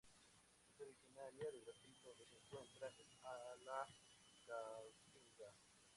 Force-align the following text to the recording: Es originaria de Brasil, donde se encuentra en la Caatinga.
Es 0.71 0.81
originaria 0.89 1.51
de 1.51 1.59
Brasil, 1.59 1.95
donde 2.03 2.25
se 2.25 2.37
encuentra 2.37 2.87
en 2.87 3.65
la 3.67 3.85
Caatinga. 4.47 5.53